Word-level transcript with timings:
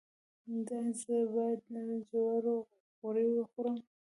ایا 0.51 0.79
زه 1.01 1.15
باید 1.33 1.59
د 1.89 1.93
جوارو 2.09 2.57
غوړي 2.99 3.27
وخورم؟ 3.33 3.77